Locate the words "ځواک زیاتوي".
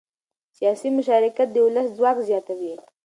1.97-2.73